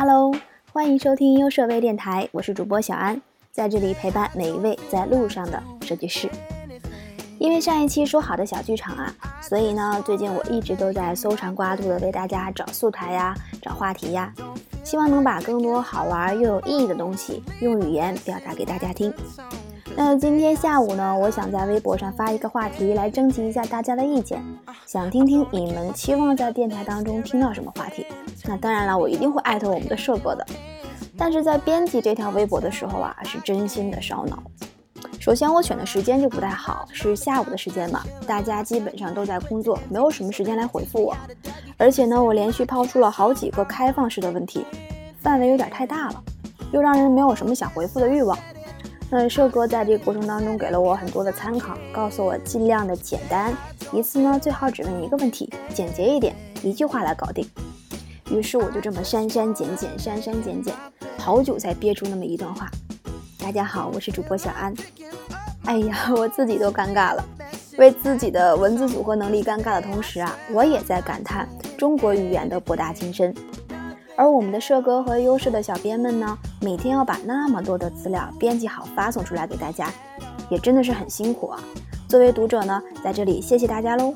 [0.00, 0.32] Hello，
[0.72, 6.30] 欢迎收听优设微电台，我是主播小安，在这里陪伴每一位在路上的设计师。
[7.40, 14.32] 因为上一期说好的小剧场啊，所以呢，最近我一直都在搜肠刮肚的为大家找素材呀，找话题呀，
[14.84, 19.12] 希望能把更多好玩又有意义的东西用语言表达给大家听。
[19.96, 24.40] 那今天下午呢，我想在微博上发一个话题来征集一下大家的意见，
[24.86, 28.06] 想听听你们期望在电台当中听到什么话题。
[28.48, 30.44] 那当然了，我一定会艾特我们的社哥的。
[31.18, 34.42] 但是在编辑这条微博的时候啊，是真心的烧脑。
[35.20, 41.14] 首先我选的时间就不太好，是下午的时间嘛，大家基本上都在工作，没有什么时间来回复我。
[41.76, 44.64] 而且呢，我连续抛出了好几个开放式的问题，
[45.20, 46.24] 范围有点太大了，
[46.72, 48.38] 又让人没有什么想回复的欲望。
[49.10, 53.52] 那社哥在这个过程当中给了我很多的参考，告诉我尽量的简单，
[53.92, 57.46] 一次呢最好只问一个问题，简洁一点，一句话来搞定。
[58.30, 60.74] 于是我就这么删删减减，删删减减，
[61.16, 62.68] 好久才憋出那么一段话。
[63.38, 64.74] 大家好，我是主播小安。
[65.64, 67.24] 哎呀，我自己都尴尬了，
[67.78, 73.34] 为自己的文字组合能力尴尬的同时啊，我也在感叹中国语言的博大精深。
[74.14, 79.90] 而我们的社哥和优势的小编们呢，每天要把那么多的资料编辑好发送出来给大家，
[80.50, 81.64] 也真的是很辛苦啊。
[82.06, 84.14] 作为读者呢，在这里谢谢大家喽。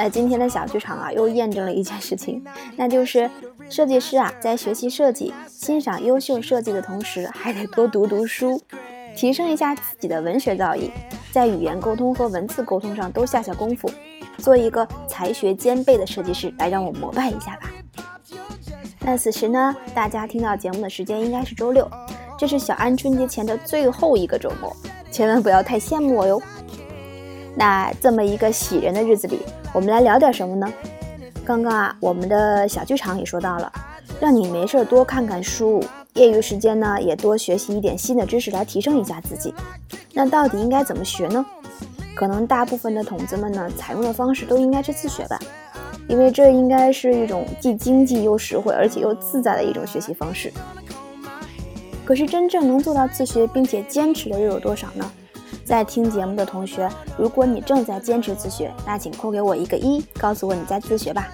[0.00, 2.40] 那今天的小剧场啊，又验证了一件事情，
[2.76, 3.28] 那就是
[3.68, 8.62] 设计师啊，在学习设计、欣赏优秀设计的同时，还得多读读书，
[9.16, 10.88] 提升一下自己的文学造诣，
[11.32, 13.90] 在语言沟通和文字沟通上都下下功夫，
[14.36, 17.68] 做一个才学兼备的设计师，来让我膜拜一下吧。
[19.00, 21.90] 那此时呢，大家听到节目的时间应该是周六，
[22.38, 24.72] 这是小安春节前的最后一个周末，
[25.10, 26.40] 千万不要太羡慕我哟。
[27.58, 29.40] 那这么一个喜人的日子里，
[29.74, 30.72] 我们来聊点什么呢？
[31.44, 33.72] 刚刚啊，我们的小剧场也说到了，
[34.20, 35.82] 让你没事儿多看看书，
[36.14, 39.52] 业余时间呢也多学习一点新的知识来提升一下自己。
[40.12, 41.44] 那到底应该怎么学呢？
[42.14, 45.36] 可能大部分的筒子们呢，采用的方式都应该是自学吧。
[46.06, 50.52] 因为这应该是一种既经济又实惠，而且又自在的一种学习方式。
[52.04, 55.10] 可是真正能做到自学并且坚持的又有多少呢？
[55.68, 61.28] 在听节目的同学，如果你正在坚持自学，那请扣给我一个一，告诉我你在自学吧。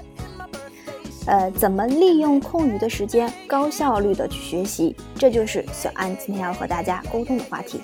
[1.27, 4.97] 呃，怎么利用空余的时间高效率的去学习？
[5.17, 7.81] 这就是小安今天要和大家沟通的话题。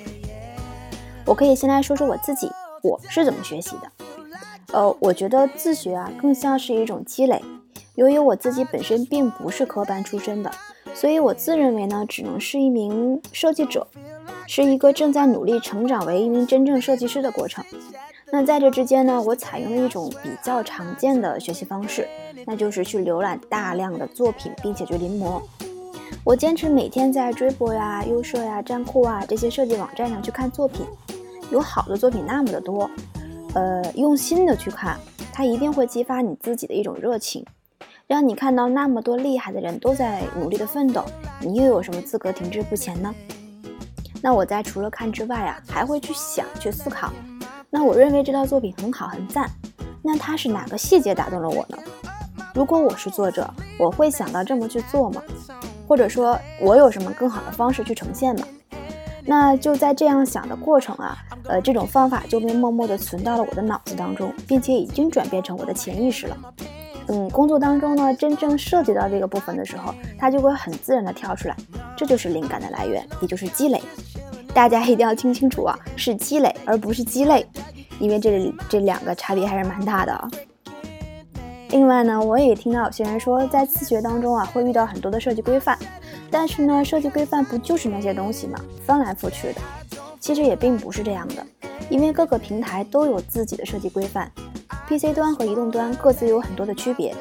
[1.24, 2.50] 我可以先来说说我自己，
[2.82, 3.92] 我是怎么学习的。
[4.72, 7.40] 呃，我觉得自学啊，更像是一种积累。
[7.94, 10.50] 由于我自己本身并不是科班出身的，
[10.94, 13.86] 所以我自认为呢，只能是一名设计者，
[14.52, 17.64] 是一个正在努力成长为一名真正设计师的过程。
[18.32, 22.08] 那在这之间呢，我采用了一种比较常见的学习方式，
[22.44, 25.40] 那就是去浏览大量的作品，并且去临摹。
[26.24, 30.84] 我坚持每天在追博呀、优设呀、站酷啊这些设计网站上去看作品，
[31.52, 32.90] 有好的作品那么的多。
[33.54, 34.98] 呃，用心的去看，
[35.32, 37.46] 它一定会激发你自己的一种热情，
[38.08, 41.04] 让你看到那么多厉害的人都在努力的奋斗，
[41.40, 43.14] 你又有什么资格停滞不前呢？
[44.22, 47.12] 那我在除了看之外啊，还会去想、去思考。
[47.70, 49.48] 那我认为这套作品很好、很赞，
[50.03, 51.78] 那它是哪个细节打动了我呢？
[52.53, 53.48] 如果我是作者，
[53.78, 55.22] 我会想到这么去做吗？
[55.86, 58.47] 或者说，我有什么更好的方式去呈现吗？
[59.25, 66.36] 那就在这样想的过程啊，呃，这种方法就被默默地存到了我的脑子当中，并且已经转变成我的潜意识了。
[67.09, 71.56] 嗯，工作当中呢，真正涉及到这个部分的时候，它就会很自然地跳出来。
[71.97, 73.80] 这就是灵感的来源，也就是积累。
[74.60, 77.47] 大家一定要听清楚啊，是积累而不是鸡肋，
[77.98, 80.31] 因为这里这两个差别还是蛮大的啊。
[81.71, 85.78] 另外呢，我也听到有些人说，在自学当中啊，会遇到很多的设计规范。
[86.31, 88.60] 但是呢，设计规范不就是那些东西吗？
[88.84, 89.62] 翻来覆去的，
[90.21, 91.37] 其实也并不是这样的，
[91.88, 94.31] 因为各个平台都有自己的设计规范
[94.87, 97.16] ，PC 端和移动端各自有很多的区别，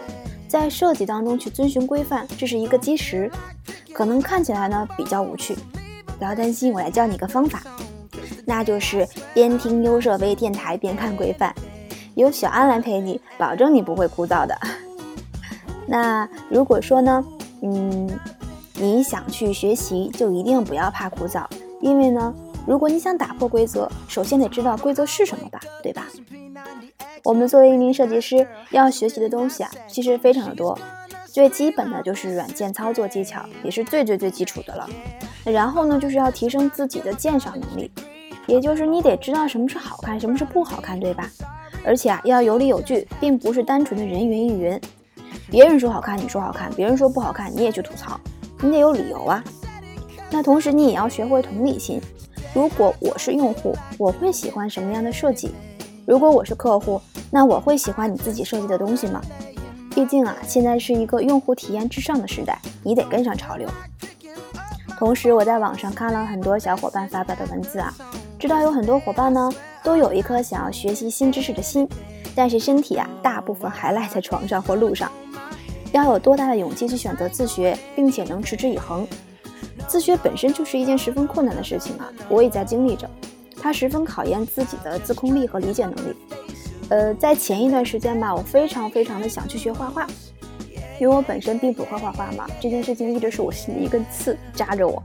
[0.50, 3.32] 在设计当中去遵循规范，这是一个基石，
[3.94, 5.56] 可能看起来呢比较无趣，
[6.20, 7.64] 不要担心，我来教你个方法，
[8.46, 11.52] 那就是边听优设微电台边看规范，
[12.14, 14.56] 有小安来陪你，保证你不会枯燥的。
[15.88, 17.26] 那如果说呢，
[17.64, 18.08] 嗯。
[18.82, 21.46] 你想去学习，就一定不要怕枯燥，
[21.82, 22.34] 因为呢，
[22.66, 26.08] 如果你想打破规则，首先得知道规则是什么吧，对吧？
[27.26, 30.80] 我们作为一名设计师，要学习的东西啊，其实非常的多。
[31.26, 34.90] 最基本的就是软件操作技巧，也是最最最基础的了。
[35.44, 37.92] 然后呢，就是要提升自己的鉴赏能力，
[38.46, 41.30] 也就是你得知道什么是好看，什么是不好看，对吧？
[41.86, 44.80] 而且啊，要有理有据，并不是单纯的人云亦云。
[45.50, 48.20] 别人说好看，你说好看；别人说不好看，你也去吐槽，
[48.62, 49.44] 你得有理由啊。
[50.30, 52.00] 那同时，你也要学会同理心。
[52.54, 55.52] 如果我是用户，我会喜欢什么样的设计？
[56.06, 57.02] 如果我是客户，
[57.32, 59.22] 那我会喜欢你自己设计的东西吗？
[59.96, 63.68] 毕竟啊，现在是一个用户体验至上的时代，你得跟上潮流。
[65.00, 67.96] 同时，我在网上看了很多小伙伴发表的文字啊，
[68.38, 69.50] 知道有很多伙伴呢
[69.82, 71.88] 都有一颗想要学习新知识的心，
[72.36, 75.10] 但是身体啊大部分还赖在床上或路上。
[75.94, 79.08] 要有多大的勇气去选择自学，并且能持之以恒？
[79.88, 83.10] 自学本身就是一件十分困难的事情啊，我也在经历着。
[83.62, 86.14] 它十分考验自己的自控力和理解能力。
[86.90, 90.06] 呃，在前一段时间吧，我非常非常的想去学画画，
[91.00, 95.02] 因为我本身并不会画画嘛，这件事情一直是我心里一根刺扎着我。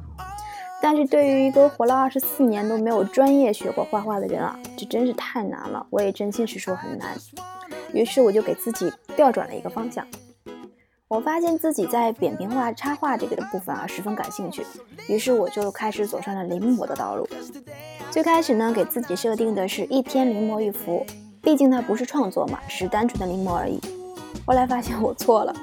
[0.83, 7.17] 但是对于一个活了二十四年都没有专业学过画画的人啊，这真是太难了，我也真心实说很难。
[7.93, 10.07] 于是我就给自己调转了一个方向。
[11.07, 14.67] 我发现自己在扁平化插画这个的部分啊十分感兴趣，
[15.07, 17.27] 于是我就开始走上了临摹的道路。
[18.11, 21.07] 最开始呢，给自己设定的是一天临摹一幅，
[21.41, 23.81] 毕竟它不是创作嘛，是单纯的临摹而已。
[24.45, 25.55] 后来发现我错了，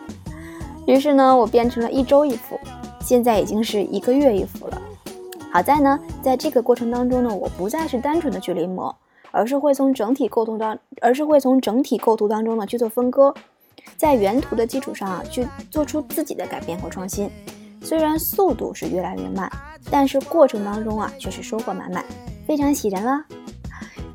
[0.88, 2.60] 于是呢，我变成了一周一幅，
[3.02, 4.82] 现在已经是一个月一幅了。
[5.52, 8.94] 好在呢，在这个过程当中呢，我不再是单纯的去临摹，
[9.32, 13.34] 而是会从整体构图当，而是会从整体构图当中呢去做分割。
[13.98, 17.30] 在原图的基础上啊，去做出自己的改变和创新。
[17.82, 19.52] 虽然速度是越来越慢，
[19.90, 22.04] 但是过程当中啊，却是收获满满，
[22.48, 23.26] 非常喜人啦。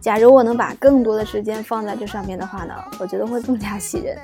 [0.00, 4.16] 假如我能把更多的时间放在这上面的话呢，我觉得会更加喜人。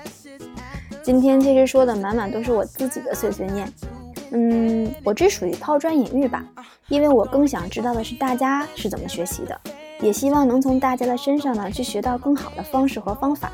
[1.02, 3.72] 今天其实说的满满都是我自己的碎碎念，
[4.30, 6.44] 嗯，我这属于抛砖引玉吧，
[6.88, 9.60] 因为我更想知道的是大家是怎么学习的，
[10.00, 13.50] 也希望能从大家的身上呢去学到更好的方式和方法。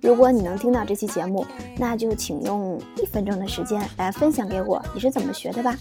[0.00, 1.44] 如果你能听到这期节目，
[1.76, 5.76] 那就请用一分钟的时间来分享给我你是怎么学的吧。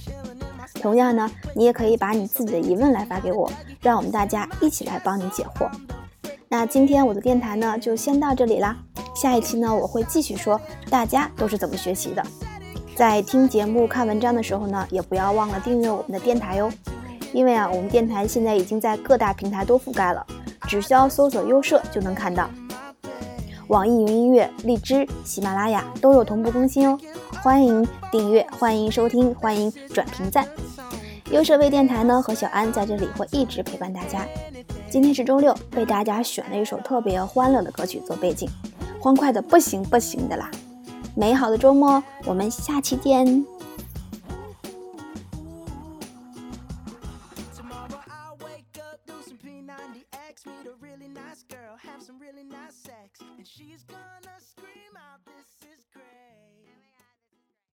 [0.81, 3.49] 同样呢，你也可以把你自己的疑问来发给我，
[3.81, 5.69] 让我们大家一起来帮你解惑。
[6.49, 8.77] 那今天我的电台呢就先到这里啦，
[9.15, 10.59] 下一期呢我会继续说
[10.89, 12.23] 大家都是怎么学习的。
[12.95, 16.71] 在听节目、看文章的时候呢，也不要忘了订阅我们的电台哟，
[17.33, 20.25] 因为啊，我们电台现在已经在各大平台都覆盖了，
[20.67, 22.49] 只需要搜索“优设”就能看到。
[23.67, 26.97] 网易云音乐、荔枝、喜马拉雅都有同步更新哦，
[27.43, 30.47] 欢迎订阅，欢迎收听，欢迎转评赞。
[31.31, 34.25] 优设微电台呢和小安在这里会一直陪伴大家。
[34.89, 38.47] 今天是周六，为大家选了一首特别欢乐的歌曲做背景，
[39.05, 40.49] 欢快的不行不行的啦。
[41.13, 43.45] 美好的周末，我们下期见。